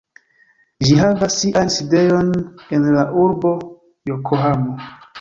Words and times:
Ĝi 0.87 0.97
havas 1.01 1.37
sian 1.43 1.69
sidejon 1.77 2.33
en 2.79 2.91
la 2.99 3.07
urbo 3.27 3.55
Jokohamo. 4.15 4.79